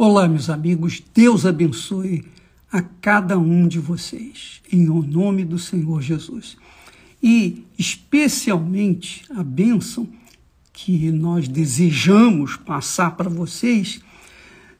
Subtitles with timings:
[0.00, 2.24] Olá, meus amigos, Deus abençoe
[2.70, 6.56] a cada um de vocês, em nome do Senhor Jesus.
[7.20, 10.08] E especialmente a bênção
[10.72, 14.00] que nós desejamos passar para vocês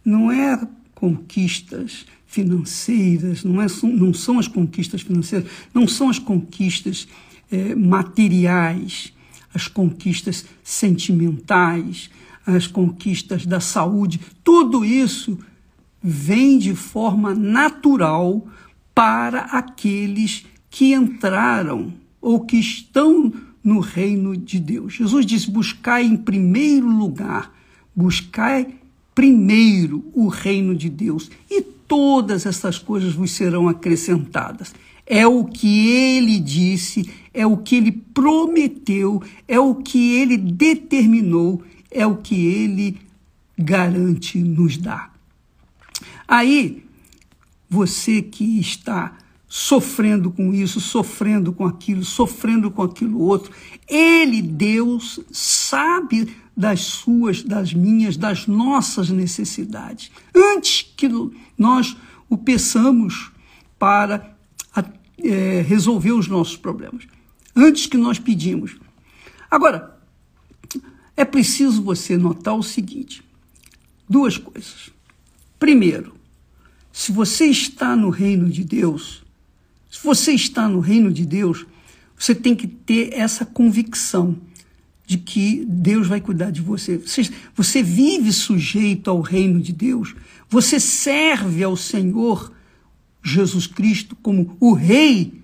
[0.04, 7.08] não é conquistas financeiras, não, é, não são as conquistas financeiras, não são as conquistas
[7.50, 9.12] é, materiais,
[9.52, 12.08] as conquistas sentimentais,
[12.56, 15.38] as conquistas da saúde, tudo isso
[16.02, 18.46] vem de forma natural
[18.94, 24.94] para aqueles que entraram ou que estão no reino de Deus.
[24.94, 27.52] Jesus disse: buscai em primeiro lugar,
[27.94, 28.66] buscai
[29.14, 34.74] primeiro o reino de Deus, e todas essas coisas vos serão acrescentadas.
[35.04, 41.62] É o que ele disse, é o que ele prometeu, é o que ele determinou
[41.90, 43.00] é o que ele
[43.58, 45.12] garante nos dar.
[46.26, 46.84] Aí,
[47.68, 49.16] você que está
[49.48, 53.52] sofrendo com isso, sofrendo com aquilo, sofrendo com aquilo outro,
[53.88, 60.10] ele, Deus, sabe das suas, das minhas, das nossas necessidades.
[60.34, 61.08] Antes que
[61.56, 61.96] nós
[62.28, 63.30] o peçamos
[63.78, 64.36] para
[65.22, 67.06] é, resolver os nossos problemas.
[67.54, 68.76] Antes que nós pedimos.
[69.50, 69.97] Agora,
[71.18, 73.24] é preciso você notar o seguinte:
[74.08, 74.90] duas coisas.
[75.58, 76.14] Primeiro,
[76.92, 79.24] se você está no reino de Deus,
[79.90, 81.66] se você está no reino de Deus,
[82.16, 84.36] você tem que ter essa convicção
[85.04, 86.98] de que Deus vai cuidar de você.
[86.98, 90.14] Você, você vive sujeito ao reino de Deus,
[90.48, 92.52] você serve ao Senhor
[93.24, 95.42] Jesus Cristo como o Rei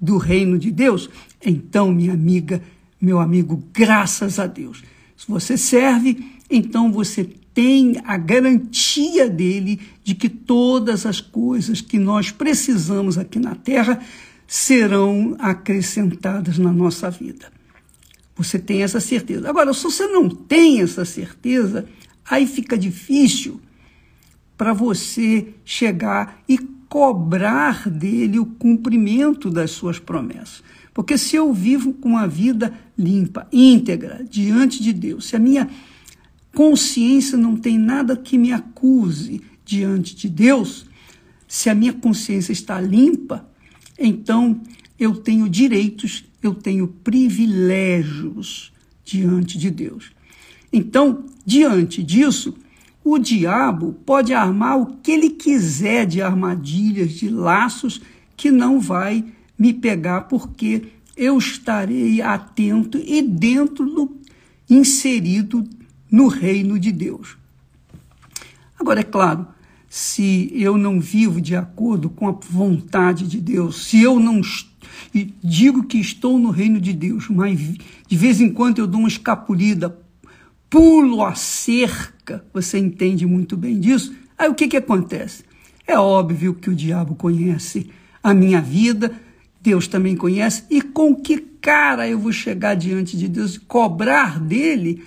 [0.00, 1.10] do reino de Deus.
[1.44, 2.62] Então, minha amiga,
[2.98, 4.82] meu amigo, graças a Deus.
[5.20, 11.98] Se você serve, então você tem a garantia dele de que todas as coisas que
[11.98, 14.00] nós precisamos aqui na terra
[14.46, 17.52] serão acrescentadas na nossa vida.
[18.34, 19.46] Você tem essa certeza.
[19.46, 21.86] Agora, se você não tem essa certeza,
[22.24, 23.60] aí fica difícil
[24.56, 26.58] para você chegar e
[26.90, 30.60] cobrar dele o cumprimento das suas promessas.
[30.92, 35.70] Porque se eu vivo com uma vida limpa, íntegra, diante de Deus, se a minha
[36.52, 40.84] consciência não tem nada que me acuse diante de Deus,
[41.46, 43.48] se a minha consciência está limpa,
[43.96, 44.60] então
[44.98, 48.72] eu tenho direitos, eu tenho privilégios
[49.04, 50.10] diante de Deus.
[50.72, 52.56] Então, diante disso,
[53.12, 58.00] o diabo pode armar o que ele quiser de armadilhas, de laços,
[58.36, 59.24] que não vai
[59.58, 64.16] me pegar, porque eu estarei atento e dentro do
[64.68, 65.68] inserido
[66.10, 67.36] no reino de Deus.
[68.78, 69.46] Agora, é claro,
[69.88, 74.40] se eu não vivo de acordo com a vontade de Deus, se eu não
[75.42, 77.58] digo que estou no reino de Deus, mas
[78.08, 79.98] de vez em quando eu dou uma escapulida,
[80.70, 85.44] pulo a cerca, você entende muito bem disso, aí o que, que acontece?
[85.86, 87.90] É óbvio que o diabo conhece
[88.22, 89.12] a minha vida,
[89.60, 94.40] Deus também conhece, e com que cara eu vou chegar diante de Deus e cobrar
[94.40, 95.02] dele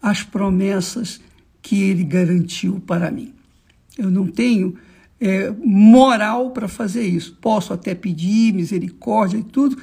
[0.00, 1.20] as promessas
[1.60, 3.34] que ele garantiu para mim?
[3.98, 4.76] Eu não tenho
[5.20, 7.36] é, moral para fazer isso.
[7.40, 9.76] Posso até pedir misericórdia e tudo.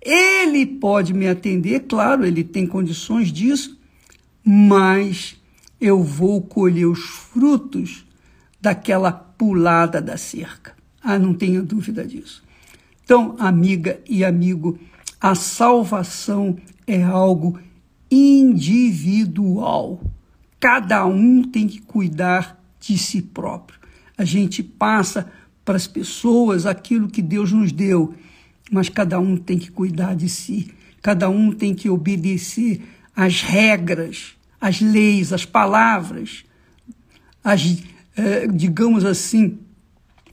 [0.00, 3.78] Ele pode me atender, claro, ele tem condições disso,
[4.44, 5.36] mas
[5.80, 8.04] eu vou colher os frutos
[8.60, 10.74] daquela pulada da cerca.
[11.02, 12.42] Ah, não tenha dúvida disso.
[13.04, 14.78] Então, amiga e amigo,
[15.20, 17.58] a salvação é algo
[18.10, 20.00] individual.
[20.60, 23.80] Cada um tem que cuidar de si próprio.
[24.16, 25.30] A gente passa
[25.64, 28.14] para as pessoas aquilo que Deus nos deu,
[28.70, 30.70] mas cada um tem que cuidar de si.
[31.00, 32.80] Cada um tem que obedecer
[33.14, 36.44] às regras, às leis, às palavras,
[37.42, 37.82] as,
[38.16, 39.58] eh, digamos assim,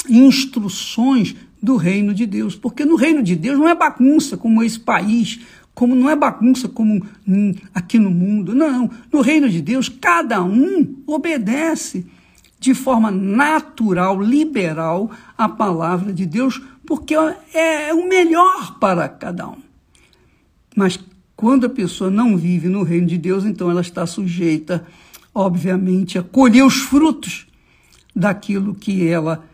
[0.08, 2.56] instruções do reino de Deus.
[2.56, 5.40] Porque no reino de Deus não é bagunça como esse país,
[5.74, 8.54] como não é bagunça como hum, aqui no mundo.
[8.56, 12.06] Não, no reino de Deus cada um obedece
[12.60, 17.16] de forma natural, liberal a palavra de Deus, porque
[17.54, 19.58] é o melhor para cada um.
[20.76, 21.00] Mas
[21.40, 24.86] quando a pessoa não vive no reino de Deus, então ela está sujeita,
[25.34, 27.48] obviamente, a colher os frutos
[28.14, 29.48] daquilo que ela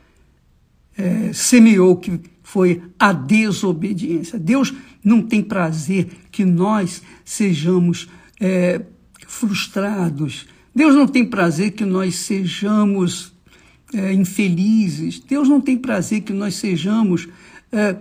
[0.97, 4.39] é, semeou, que foi a desobediência.
[4.39, 4.73] Deus
[5.03, 8.09] não tem prazer que nós sejamos
[8.41, 8.81] é,
[9.27, 10.47] frustrados.
[10.73, 13.31] Deus não tem prazer que nós sejamos
[13.93, 15.19] é, infelizes.
[15.19, 17.29] Deus não tem prazer que nós sejamos,
[17.71, 17.95] é,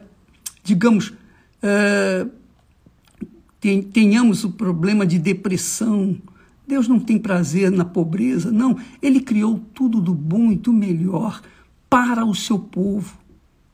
[0.62, 1.12] digamos,
[1.62, 2.26] é,
[3.92, 6.16] tenhamos o problema de depressão.
[6.66, 8.76] Deus não tem prazer na pobreza, não.
[9.00, 11.42] Ele criou tudo do bom e do melhor
[11.88, 13.16] para o seu povo.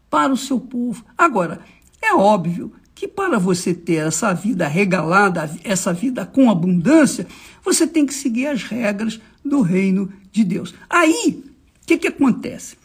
[0.09, 1.05] Para o seu povo.
[1.17, 1.61] Agora,
[2.03, 7.27] é óbvio que para você ter essa vida regalada, essa vida com abundância,
[7.65, 10.75] você tem que seguir as regras do reino de Deus.
[10.89, 11.43] Aí,
[11.83, 12.77] o que, que acontece?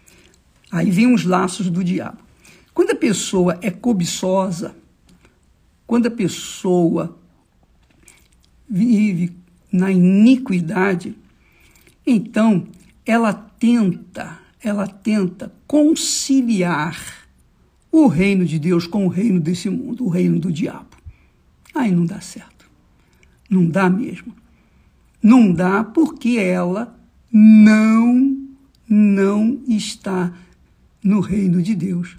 [0.72, 2.20] Aí vem os laços do diabo.
[2.74, 4.76] Quando a pessoa é cobiçosa,
[5.86, 7.18] quando a pessoa
[8.68, 9.36] vive
[9.72, 11.16] na iniquidade,
[12.06, 12.68] então
[13.06, 17.28] ela tenta, ela tenta conciliar
[17.92, 20.96] o reino de Deus com o reino desse mundo, o reino do diabo.
[21.74, 22.70] Aí não dá certo.
[23.50, 24.34] Não dá mesmo.
[25.22, 26.98] Não dá porque ela
[27.32, 28.46] não
[28.88, 30.32] não está
[31.04, 32.16] no reino de Deus.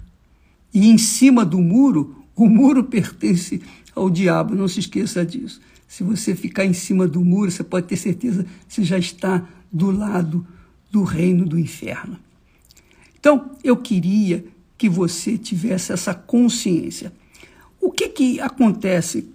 [0.73, 3.61] E em cima do muro, o muro pertence
[3.95, 5.59] ao diabo, não se esqueça disso.
[5.87, 9.43] Se você ficar em cima do muro, você pode ter certeza que você já está
[9.71, 10.45] do lado
[10.91, 12.17] do reino do inferno.
[13.19, 14.45] Então, eu queria
[14.77, 17.11] que você tivesse essa consciência.
[17.81, 19.27] O que, que acontece?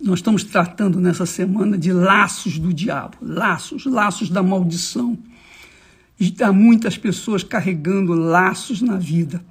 [0.00, 5.18] Nós estamos tratando nessa semana de laços do diabo, laços, laços da maldição.
[6.40, 9.44] Há muitas pessoas carregando laços na vida,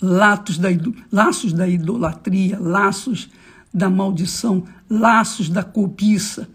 [0.00, 0.68] laços da,
[1.10, 3.30] laços da idolatria, laços
[3.72, 6.48] da maldição, laços da cobiça.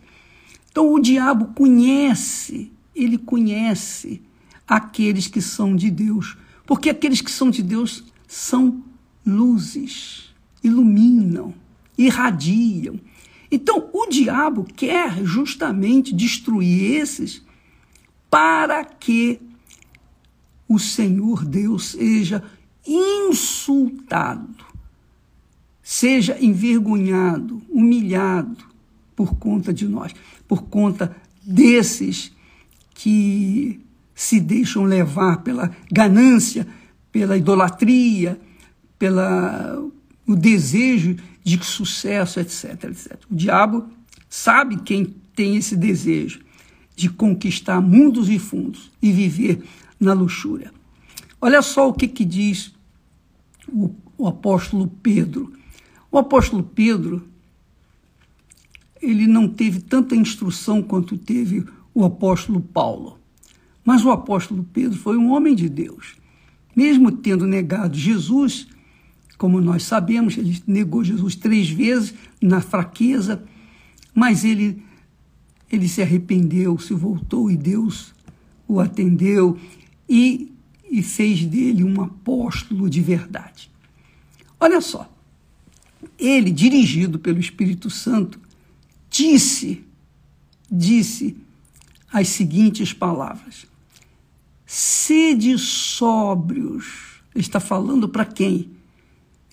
[0.72, 4.22] Então o diabo conhece, ele conhece
[4.68, 8.84] aqueles que são de Deus, porque aqueles que são de Deus são
[9.26, 10.34] luzes,
[10.64, 11.54] iluminam,
[11.98, 13.00] irradiam.
[13.52, 17.42] Então o diabo quer justamente destruir esses
[18.30, 19.42] para que
[20.68, 22.42] o Senhor Deus seja
[22.86, 24.66] insultado
[25.84, 28.64] seja envergonhado, humilhado
[29.16, 30.14] por conta de nós,
[30.48, 32.32] por conta desses
[32.94, 33.80] que
[34.16, 36.68] se deixam levar pela ganância,
[37.12, 38.40] pela idolatria,
[38.98, 39.84] pela
[40.28, 43.20] o desejo de sucesso, etc, etc.
[43.30, 43.90] O diabo
[44.30, 45.06] sabe quem
[45.36, 46.40] tem esse desejo
[46.96, 49.62] de conquistar mundos e fundos e viver
[50.00, 50.72] na luxúria.
[51.42, 52.72] Olha só o que, que diz
[53.68, 55.52] o, o apóstolo Pedro
[56.12, 57.24] o apóstolo Pedro,
[59.02, 63.18] ele não teve tanta instrução quanto teve o apóstolo Paulo.
[63.84, 66.18] Mas o apóstolo Pedro foi um homem de Deus.
[66.76, 68.68] Mesmo tendo negado Jesus,
[69.38, 73.42] como nós sabemos, ele negou Jesus três vezes na fraqueza,
[74.14, 74.84] mas ele,
[75.72, 78.14] ele se arrependeu, se voltou e Deus
[78.68, 79.58] o atendeu
[80.08, 80.51] e,
[80.92, 83.72] e fez dele um apóstolo de verdade.
[84.60, 85.10] Olha só,
[86.20, 88.38] ele, dirigido pelo Espírito Santo,
[89.10, 89.86] disse,
[90.70, 91.38] disse
[92.12, 93.66] as seguintes palavras:
[94.66, 97.22] Sede sóbrios.
[97.34, 98.70] Ele está falando para quem?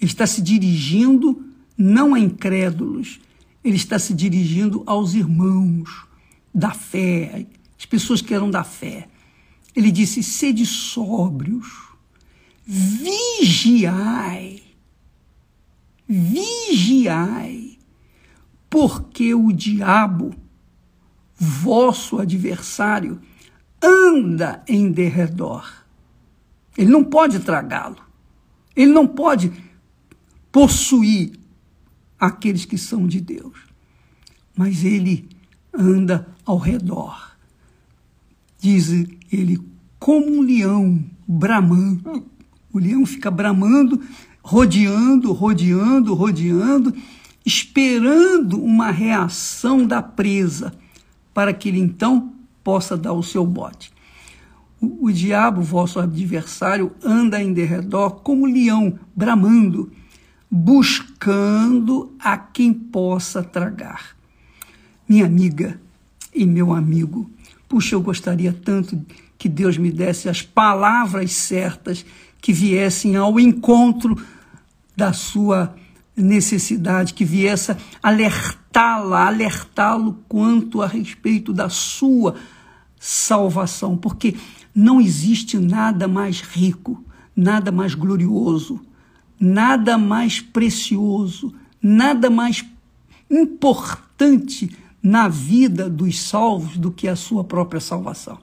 [0.01, 1.45] Ele está se dirigindo
[1.77, 3.21] não a incrédulos,
[3.63, 6.05] ele está se dirigindo aos irmãos
[6.53, 7.47] da fé,
[7.79, 9.09] as pessoas que eram da fé.
[9.79, 11.69] Ele disse: sede sóbrios,
[12.67, 14.69] vigiai
[16.09, 17.79] vigiai,
[18.71, 20.35] porque o diabo,
[21.37, 23.21] vosso adversário,
[23.83, 25.85] anda em derredor.
[26.77, 27.99] Ele não pode tragá-lo.
[28.75, 29.53] Ele não pode
[30.51, 31.39] possuir
[32.19, 33.59] aqueles que são de Deus.
[34.57, 35.29] Mas ele
[35.73, 37.37] anda ao redor.
[38.59, 38.89] Diz
[39.31, 39.59] ele,
[39.99, 42.27] como um leão bramando.
[42.73, 44.01] O leão fica bramando
[44.49, 46.95] rodeando, rodeando, rodeando,
[47.45, 50.73] esperando uma reação da presa,
[51.35, 52.33] para que ele então
[52.65, 53.93] possa dar o seu bote.
[54.81, 59.93] O, o diabo, vosso adversário, anda em derredor como leão, bramando,
[60.51, 64.17] buscando a quem possa tragar.
[65.07, 65.79] Minha amiga
[66.35, 67.31] e meu amigo,
[67.69, 68.99] puxa, eu gostaria tanto
[69.37, 72.05] que Deus me desse as palavras certas
[72.41, 74.17] que viessem ao encontro
[74.97, 75.75] da sua
[76.17, 82.35] necessidade, que viesse alertá-la, alertá-lo quanto a respeito da sua
[82.99, 84.35] salvação, porque
[84.75, 87.05] não existe nada mais rico,
[87.37, 88.81] nada mais glorioso,
[89.39, 92.65] nada mais precioso, nada mais
[93.31, 98.39] importante na vida dos salvos do que a sua própria salvação.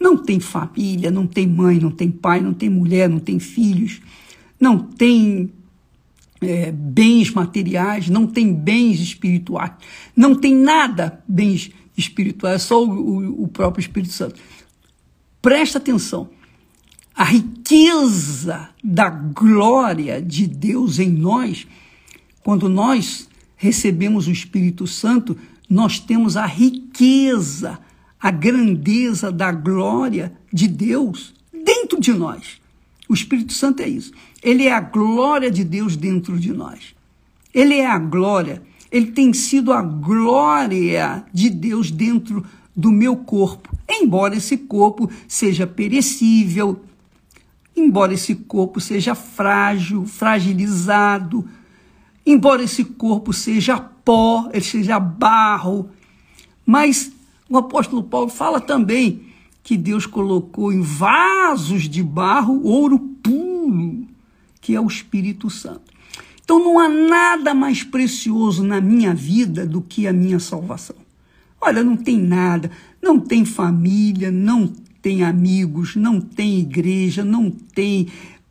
[0.00, 4.00] não tem família, não tem mãe, não tem pai, não tem mulher, não tem filhos,
[4.60, 5.52] não tem
[6.40, 9.72] é, bens materiais, não tem bens espirituais,
[10.14, 14.40] não tem nada bens espirituais, é só o, o, o próprio Espírito Santo.
[15.42, 16.30] Presta atenção.
[17.14, 21.66] A riqueza da glória de Deus em nós,
[22.44, 25.36] quando nós recebemos o Espírito Santo,
[25.68, 27.78] nós temos a riqueza,
[28.20, 32.60] a grandeza da glória de Deus dentro de nós.
[33.08, 34.12] O Espírito Santo é isso.
[34.42, 36.94] Ele é a glória de Deus dentro de nós.
[37.52, 38.62] Ele é a glória.
[38.90, 42.44] Ele tem sido a glória de Deus dentro
[42.74, 43.76] do meu corpo.
[43.88, 46.80] Embora esse corpo seja perecível,
[47.76, 51.48] embora esse corpo seja frágil, fragilizado,
[52.24, 55.90] embora esse corpo seja pó, ele seja barro,
[56.64, 57.12] mas
[57.46, 59.20] o apóstolo Paulo fala também
[59.62, 64.06] que Deus colocou em vasos de barro ouro puro,
[64.62, 65.92] que é o Espírito Santo.
[66.42, 70.96] Então não há nada mais precioso na minha vida do que a minha salvação.
[71.60, 72.70] Olha, não tem nada,
[73.02, 74.72] não tem família, não
[75.02, 78.08] tem amigos, não tem igreja, não tem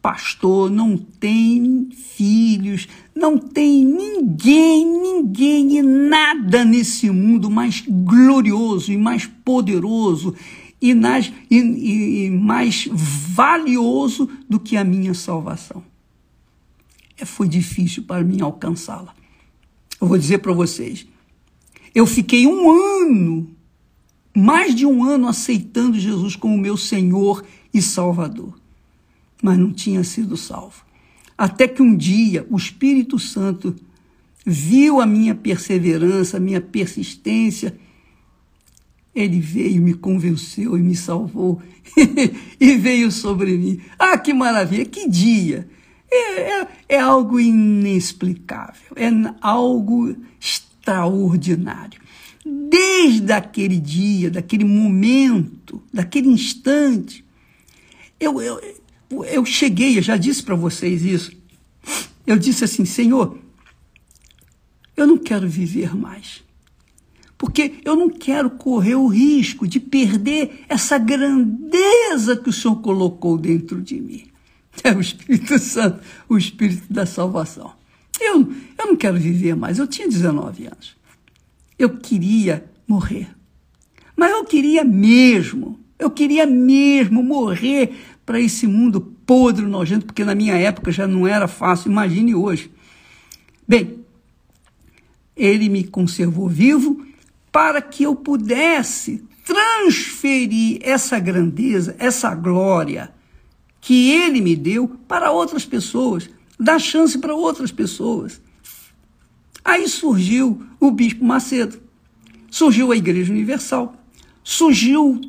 [0.08, 8.98] pastor, não tem filhos, não tem ninguém, ninguém e nada nesse mundo mais glorioso e
[8.98, 10.34] mais poderoso
[10.80, 15.84] e, nas, e, e mais valioso do que a minha salvação.
[17.18, 19.14] É, foi difícil para mim alcançá-la.
[20.00, 21.06] Eu vou dizer para vocês,
[21.94, 23.50] eu fiquei um ano,
[24.34, 28.58] mais de um ano, aceitando Jesus como meu Senhor e Salvador,
[29.42, 30.86] mas não tinha sido salvo.
[31.38, 33.76] Até que um dia o Espírito Santo
[34.46, 37.78] viu a minha perseverança, a minha persistência,
[39.14, 41.62] ele veio, me convenceu e me salvou
[42.60, 43.82] e veio sobre mim.
[43.98, 45.68] Ah, que maravilha, que dia!
[46.10, 49.10] É, é, é algo inexplicável, é
[49.42, 52.00] algo extraordinário.
[52.46, 57.26] Desde aquele dia, daquele momento, daquele instante,
[58.18, 58.62] eu, eu,
[59.10, 61.32] eu cheguei, eu já disse para vocês isso.
[62.26, 63.38] Eu disse assim: Senhor,
[64.96, 66.44] eu não quero viver mais.
[67.38, 73.38] Porque eu não quero correr o risco de perder essa grandeza que o Senhor colocou
[73.38, 74.26] dentro de mim.
[74.84, 77.74] É o Espírito Santo, o Espírito da salvação.
[78.20, 79.80] Eu, eu não quero viver mais.
[79.80, 80.96] Eu tinha 19 anos.
[81.78, 83.28] Eu queria morrer.
[84.16, 87.96] Mas eu queria mesmo, eu queria mesmo morrer
[88.28, 92.70] para esse mundo podre, nojento, porque na minha época já não era fácil, imagine hoje.
[93.66, 94.02] Bem,
[95.34, 97.08] ele me conservou vivo
[97.54, 103.14] para que eu pudesse transferir essa grandeza, essa glória
[103.80, 106.30] que ele me deu para outras pessoas,
[106.60, 108.42] dar chance para outras pessoas.
[109.64, 111.80] Aí surgiu o Bispo Macedo,
[112.52, 113.96] surgiu a Igreja Universal,
[114.44, 115.22] surgiu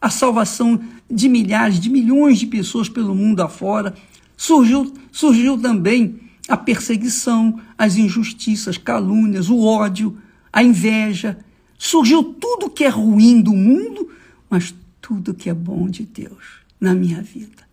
[0.00, 3.94] a salvação de milhares, de milhões de pessoas pelo mundo afora,
[4.36, 10.16] surgiu, surgiu também a perseguição, as injustiças, calúnias, o ódio,
[10.52, 11.38] a inveja.
[11.76, 14.10] Surgiu tudo que é ruim do mundo,
[14.48, 17.66] mas tudo que é bom de Deus na minha vida.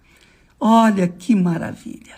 [0.60, 2.16] Olha que maravilha!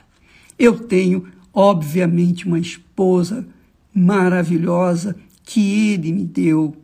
[0.58, 3.48] Eu tenho, obviamente, uma esposa
[3.94, 6.76] maravilhosa que ele me deu.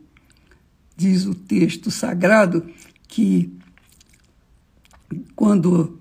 [0.96, 2.63] Diz o texto sagrado
[3.13, 3.48] que
[5.36, 6.00] quando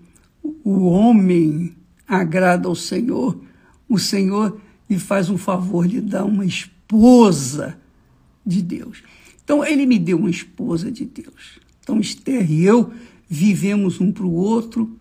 [0.64, 1.74] o homem
[2.08, 3.38] agrada ao Senhor,
[3.86, 7.78] o Senhor lhe faz um favor, lhe dá uma esposa
[8.46, 9.02] de Deus.
[9.44, 11.60] Então, ele me deu uma esposa de Deus.
[11.82, 12.90] Então, Esther e eu
[13.28, 14.98] vivemos um para o outro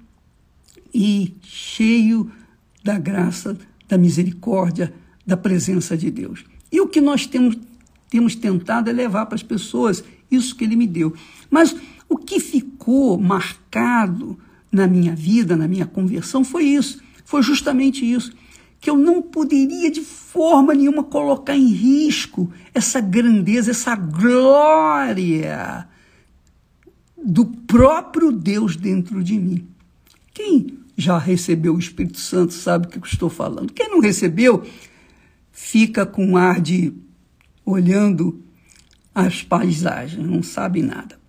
[0.93, 2.29] e cheio
[2.83, 4.93] da graça, da misericórdia,
[5.25, 6.43] da presença de Deus.
[6.69, 7.57] E o que nós temos,
[8.09, 11.13] temos tentado é levar para as pessoas isso que ele me deu.
[11.49, 11.73] Mas
[12.11, 14.37] o que ficou marcado
[14.69, 17.01] na minha vida, na minha conversão, foi isso.
[17.23, 18.33] Foi justamente isso.
[18.81, 25.87] Que eu não poderia de forma nenhuma colocar em risco essa grandeza, essa glória
[27.23, 29.65] do próprio Deus dentro de mim.
[30.33, 33.71] Quem já recebeu o Espírito Santo sabe o que eu estou falando.
[33.71, 34.65] Quem não recebeu,
[35.49, 36.91] fica com um ar de
[37.65, 38.43] olhando
[39.15, 41.20] as paisagens, não sabe nada.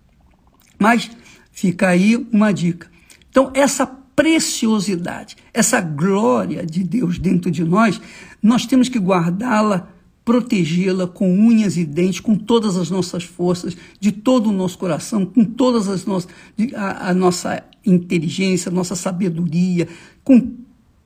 [0.83, 1.09] Mas
[1.51, 2.91] fica aí uma dica.
[3.29, 7.99] Então, essa preciosidade, essa glória de Deus dentro de nós,
[8.41, 9.89] nós temos que guardá-la
[10.25, 15.25] protegê-la com unhas e dentes, com todas as nossas forças, de todo o nosso coração,
[15.25, 16.31] com todas as nossas
[16.75, 19.87] a, a nossa inteligência, a nossa sabedoria,
[20.23, 20.53] com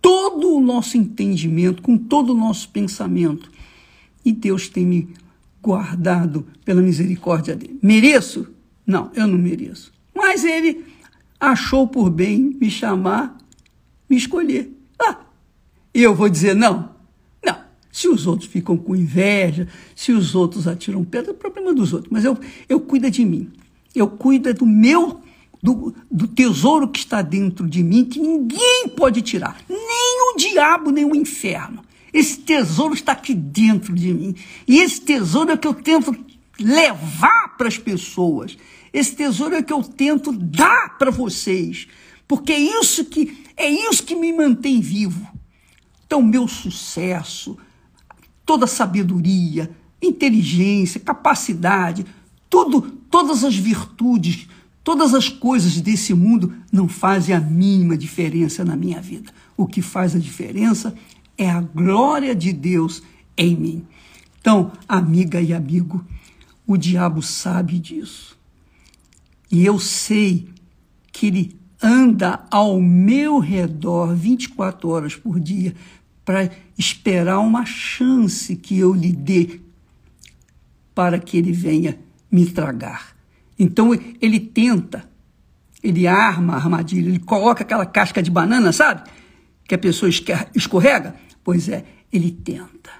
[0.01, 3.49] todo o nosso entendimento, com todo o nosso pensamento.
[4.23, 5.09] E Deus tem me
[5.61, 7.79] guardado pela misericórdia dele.
[7.81, 8.47] Mereço?
[8.87, 9.91] Não, eu não mereço.
[10.15, 10.85] Mas ele
[11.37, 13.37] achou por bem me chamar,
[14.09, 14.71] me escolher.
[14.97, 15.17] Ah,
[15.93, 16.95] e eu vou dizer não?
[17.45, 17.57] Não.
[17.91, 21.91] Se os outros ficam com inveja, se os outros atiram pedra, é o problema dos
[21.91, 22.09] outros.
[22.09, 22.37] Mas eu,
[22.69, 23.51] eu cuido de mim.
[23.93, 25.19] Eu cuido do meu,
[25.61, 29.59] do, do tesouro que está dentro de mim, que ninguém pode tirar.
[29.67, 31.83] Nem o diabo, nem o inferno.
[32.13, 34.35] Esse tesouro está aqui dentro de mim.
[34.67, 36.15] E esse tesouro é que eu tento
[36.59, 38.57] levar para as pessoas.
[38.97, 41.87] Esse tesouro é que eu tento dar para vocês.
[42.27, 45.27] Porque é isso que é isso que me mantém vivo.
[46.07, 47.55] Então, meu sucesso,
[48.43, 49.69] toda sabedoria,
[50.01, 52.07] inteligência, capacidade,
[52.49, 54.47] tudo, todas as virtudes,
[54.83, 59.31] todas as coisas desse mundo não fazem a mínima diferença na minha vida.
[59.55, 60.95] O que faz a diferença
[61.37, 63.03] é a glória de Deus
[63.37, 63.85] em mim.
[64.41, 66.03] Então, amiga e amigo,
[66.65, 68.36] o diabo sabe disso.
[69.51, 70.49] E eu sei
[71.11, 75.73] que ele anda ao meu redor 24 horas por dia
[76.25, 79.61] para esperar uma chance que eu lhe dê
[80.93, 81.97] para que ele venha
[82.29, 83.15] me tragar.
[83.57, 85.09] Então ele tenta,
[85.81, 89.09] ele arma a armadilha, ele coloca aquela casca de banana, sabe?
[89.67, 90.09] Que a pessoa
[90.55, 91.15] escorrega
[91.47, 92.91] Pois é, ele tenta.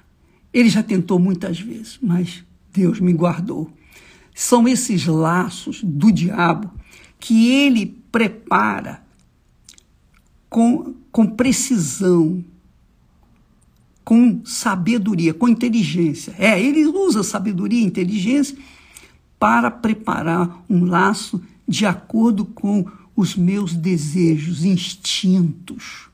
[0.54, 3.70] Ele já tentou muitas vezes, mas Deus me guardou.
[4.40, 6.72] São esses laços do diabo
[7.20, 9.04] que ele prepara
[10.48, 12.46] com, com precisão,
[14.06, 16.36] com sabedoria, com inteligência.
[16.38, 18.56] É, ele usa sabedoria e inteligência
[19.40, 26.10] para preparar um laço de acordo com os meus desejos, instintos.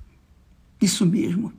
[0.79, 1.51] Isso mesmo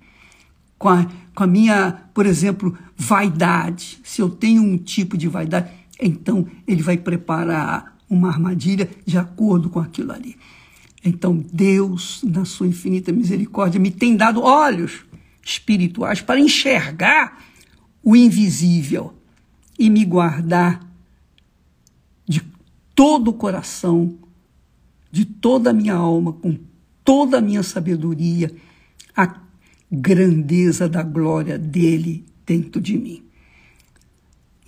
[0.85, 3.99] com a, com a minha, por exemplo, vaidade.
[4.05, 9.71] Se eu tenho um tipo de vaidade, então ele vai preparar uma armadilha de acordo
[9.71, 10.37] com aquilo ali.
[11.05, 15.05] Então Deus, na sua infinita misericórdia, me tem dado olhos
[15.45, 17.45] espirituais para enxergar
[18.03, 19.15] o invisível
[19.79, 20.81] e me guardar
[22.27, 22.43] de
[22.95, 24.17] todo o coração,
[25.11, 26.57] de toda a minha alma, com
[27.05, 28.55] toda a minha sabedoria,
[29.17, 29.41] a
[29.91, 33.23] grandeza da glória dele dentro de mim.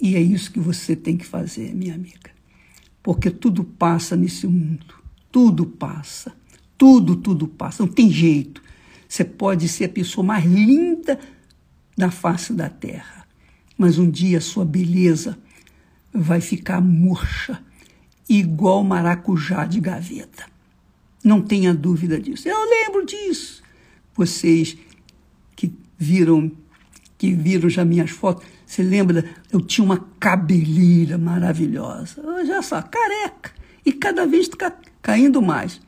[0.01, 2.31] E é isso que você tem que fazer, minha amiga.
[3.03, 4.95] Porque tudo passa nesse mundo.
[5.31, 6.35] Tudo passa.
[6.77, 7.85] Tudo, tudo passa.
[7.85, 8.63] Não tem jeito.
[9.09, 11.19] Você pode ser a pessoa mais linda
[11.97, 13.27] da face da terra.
[13.79, 15.39] Mas um dia a sua beleza
[16.13, 17.63] vai ficar murcha,
[18.29, 20.47] igual maracujá de gaveta.
[21.23, 22.49] Não tenha dúvida disso.
[22.49, 23.63] Eu lembro disso.
[24.15, 24.77] Vocês
[25.99, 26.51] viram,
[27.17, 29.25] que viram já minhas fotos, você lembra?
[29.53, 32.21] Eu tinha uma cabeleira maravilhosa.
[32.21, 33.53] Hoje é só, careca.
[33.85, 35.81] E cada vez está caindo mais.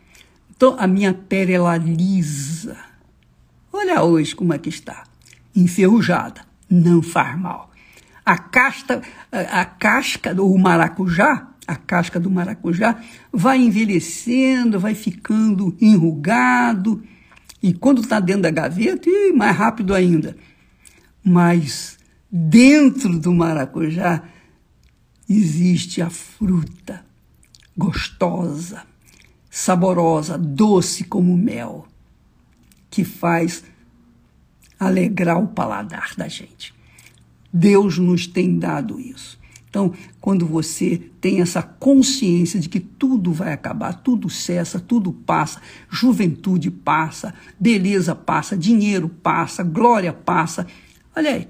[0.56, 2.76] Então, a minha pele, ela lisa.
[3.72, 5.04] Olha hoje como é que está.
[5.54, 6.40] Enferrujada.
[6.70, 7.70] Não faz mal.
[8.24, 13.00] A casca, a, a casca do maracujá, a casca do maracujá,
[13.32, 17.02] vai envelhecendo, vai ficando enrugado
[17.62, 20.36] e quando está dentro da gaveta, ih, mais rápido ainda.
[21.24, 21.97] Mas
[22.30, 24.22] dentro do maracujá
[25.28, 27.04] existe a fruta
[27.76, 28.82] gostosa,
[29.48, 31.86] saborosa, doce como mel,
[32.90, 33.62] que faz
[34.78, 36.74] alegrar o paladar da gente.
[37.52, 39.38] Deus nos tem dado isso.
[39.70, 45.60] Então, quando você tem essa consciência de que tudo vai acabar, tudo cessa, tudo passa,
[45.90, 50.66] juventude passa, beleza passa, dinheiro passa, glória passa.
[51.14, 51.48] Olha aí,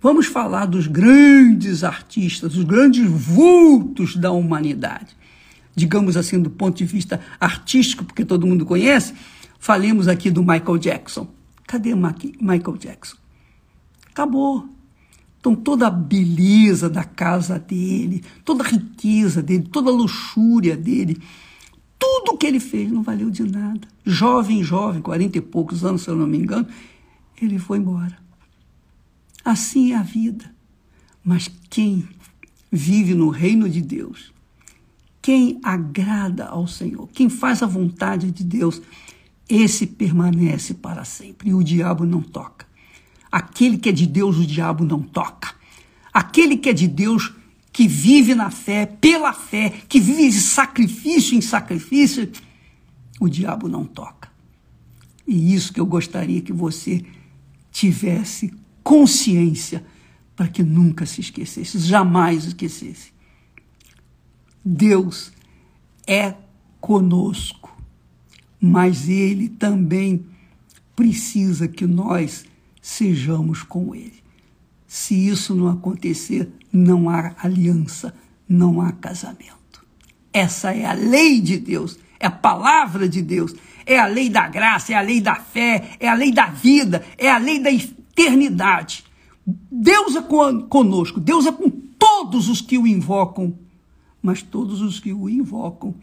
[0.00, 5.16] vamos falar dos grandes artistas, dos grandes vultos da humanidade.
[5.74, 9.14] Digamos assim, do ponto de vista artístico, porque todo mundo conhece,
[9.58, 11.28] falemos aqui do Michael Jackson.
[11.66, 13.16] Cadê Michael Jackson?
[14.10, 14.68] Acabou
[15.40, 21.16] então, toda a beleza da casa dele, toda a riqueza dele, toda a luxúria dele,
[21.98, 23.86] tudo que ele fez não valeu de nada.
[24.04, 26.66] Jovem, jovem, quarenta e poucos anos, se eu não me engano,
[27.40, 28.18] ele foi embora.
[29.44, 30.54] Assim é a vida.
[31.22, 32.08] Mas quem
[32.70, 34.32] vive no reino de Deus,
[35.20, 38.80] quem agrada ao Senhor, quem faz a vontade de Deus,
[39.48, 42.66] esse permanece para sempre e o diabo não toca.
[43.30, 45.54] Aquele que é de Deus, o diabo não toca.
[46.12, 47.32] aquele que é de Deus,
[47.72, 52.30] que vive na fé, pela fé, que vive de sacrifício em sacrifício,
[53.20, 54.28] o diabo não toca.
[55.26, 57.04] E isso que eu gostaria que você
[57.70, 58.52] tivesse
[58.88, 59.84] consciência
[60.34, 63.12] para que nunca se esquecesse, jamais esquecesse.
[64.64, 65.30] Deus
[66.06, 66.32] é
[66.80, 67.76] conosco,
[68.58, 70.24] mas Ele também
[70.96, 72.46] precisa que nós
[72.80, 74.22] sejamos com Ele.
[74.86, 78.14] Se isso não acontecer, não há aliança,
[78.48, 79.84] não há casamento.
[80.32, 84.48] Essa é a lei de Deus, é a palavra de Deus, é a lei da
[84.48, 87.70] graça, é a lei da fé, é a lei da vida, é a lei da
[88.22, 89.04] eternidade.
[89.46, 93.58] Deus é conosco, Deus é com todos os que o invocam,
[94.22, 95.94] mas todos os que o invocam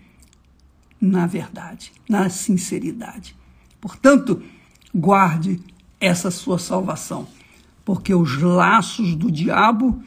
[1.00, 3.36] na verdade, na sinceridade.
[3.80, 4.42] Portanto,
[4.94, 5.60] guarde
[6.00, 7.28] essa sua salvação
[7.86, 10.02] porque os laços do diabo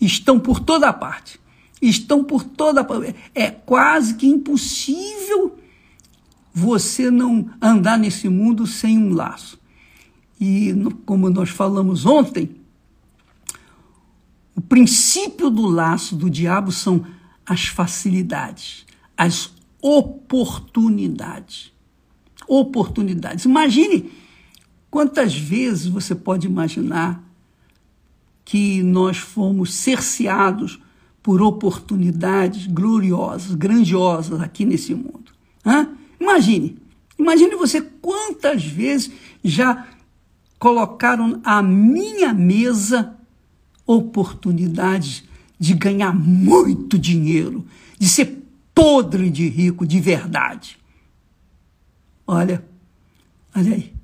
[0.00, 1.40] estão por toda parte.
[1.82, 3.14] Estão por toda parte.
[3.34, 5.58] É quase que impossível
[6.54, 9.58] você não andar nesse mundo sem um laço.
[10.40, 10.72] E
[11.04, 12.56] como nós falamos ontem,
[14.54, 17.04] o princípio do laço do diabo são
[17.44, 21.72] as facilidades, as oportunidades.
[22.48, 23.44] Oportunidades.
[23.44, 24.10] Imagine
[24.96, 27.22] Quantas vezes você pode imaginar
[28.44, 30.80] que nós fomos cerceados
[31.22, 35.32] por oportunidades gloriosas, grandiosas aqui nesse mundo?
[35.66, 35.90] Hã?
[36.18, 36.78] Imagine,
[37.18, 39.12] imagine você quantas vezes
[39.44, 39.86] já
[40.58, 43.16] colocaram à minha mesa
[43.86, 45.24] oportunidades
[45.58, 47.66] de ganhar muito dinheiro,
[47.98, 48.42] de ser
[48.74, 50.78] podre de rico de verdade.
[52.26, 52.64] Olha,
[53.54, 53.96] olha aí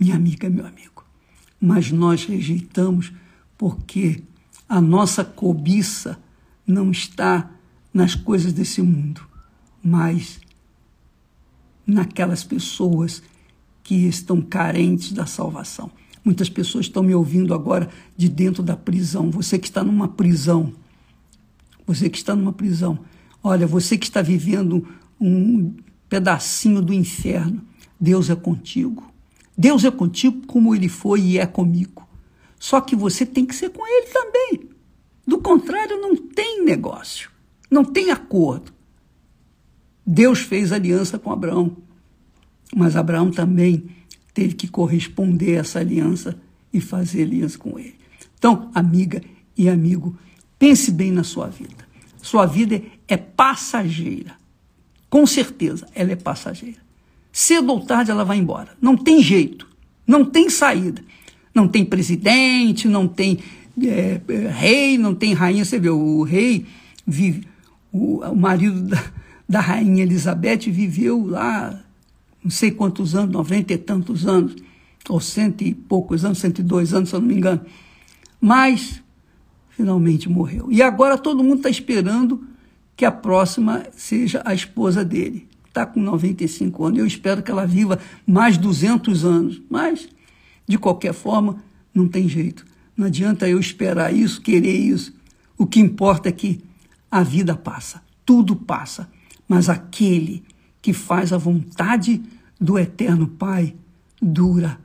[0.00, 1.04] minha amiga, meu amigo.
[1.60, 3.12] Mas nós rejeitamos
[3.58, 4.22] porque
[4.66, 6.18] a nossa cobiça
[6.66, 7.50] não está
[7.92, 9.20] nas coisas desse mundo,
[9.84, 10.40] mas
[11.86, 13.22] naquelas pessoas
[13.90, 15.90] que estão carentes da salvação.
[16.24, 19.32] Muitas pessoas estão me ouvindo agora de dentro da prisão.
[19.32, 20.72] Você que está numa prisão,
[21.84, 23.00] você que está numa prisão,
[23.42, 24.86] olha, você que está vivendo
[25.20, 25.74] um
[26.08, 27.60] pedacinho do inferno,
[27.98, 29.12] Deus é contigo.
[29.58, 32.08] Deus é contigo como ele foi e é comigo.
[32.60, 34.70] Só que você tem que ser com ele também.
[35.26, 37.28] Do contrário, não tem negócio,
[37.68, 38.72] não tem acordo.
[40.06, 41.76] Deus fez aliança com Abraão,
[42.74, 43.84] mas Abraão também
[44.32, 46.38] teve que corresponder a essa aliança
[46.72, 47.96] e fazer aliança com ele.
[48.38, 49.22] Então, amiga
[49.56, 50.16] e amigo,
[50.58, 51.88] pense bem na sua vida.
[52.22, 54.32] Sua vida é passageira.
[55.08, 56.78] Com certeza, ela é passageira.
[57.32, 58.76] Cedo ou tarde ela vai embora.
[58.80, 59.66] Não tem jeito,
[60.06, 61.02] não tem saída.
[61.54, 63.38] Não tem presidente, não tem
[63.82, 65.64] é, é, rei, não tem rainha.
[65.64, 66.66] Você vê, o rei
[67.06, 67.46] vive,
[67.92, 69.04] o, o marido da,
[69.48, 71.78] da rainha Elizabeth viveu lá
[72.42, 74.56] não sei quantos anos, noventa e tantos anos,
[75.08, 77.60] ou cento e poucos anos, cento e dois anos, se eu não me engano.
[78.40, 79.02] Mas
[79.70, 80.68] finalmente morreu.
[80.70, 82.44] E agora todo mundo está esperando
[82.96, 86.98] que a próxima seja a esposa dele está com 95 anos.
[86.98, 89.60] Eu espero que ela viva mais 200 anos.
[89.70, 90.08] Mas,
[90.66, 91.62] de qualquer forma,
[91.94, 92.66] não tem jeito.
[92.96, 95.14] Não adianta eu esperar isso, querer isso.
[95.56, 96.60] O que importa é que
[97.10, 99.08] a vida passa, tudo passa.
[99.48, 100.44] Mas aquele
[100.80, 102.22] que faz a vontade
[102.60, 103.74] do Eterno Pai
[104.20, 104.78] dura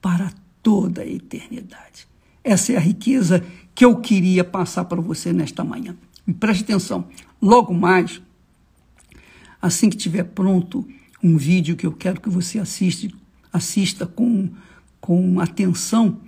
[0.00, 2.08] para toda a eternidade.
[2.42, 3.44] Essa é a riqueza
[3.74, 5.96] que eu queria passar para você nesta manhã.
[6.26, 7.06] E preste atenção,
[7.40, 8.20] logo mais
[9.60, 10.86] Assim que tiver pronto
[11.22, 13.12] um vídeo que eu quero que você assiste,
[13.52, 14.50] assista com,
[15.00, 16.20] com atenção,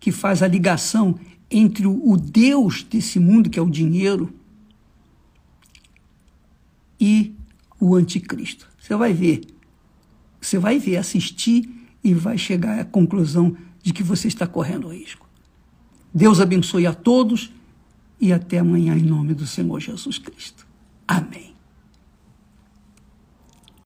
[0.00, 4.34] que faz a ligação entre o Deus desse mundo, que é o dinheiro,
[7.00, 7.34] e
[7.80, 8.68] o anticristo.
[8.78, 9.42] Você vai ver,
[10.40, 11.68] você vai ver, assistir
[12.02, 15.28] e vai chegar à conclusão de que você está correndo risco.
[16.14, 17.52] Deus abençoe a todos
[18.20, 20.66] e até amanhã em nome do Senhor Jesus Cristo.
[21.06, 21.55] Amém.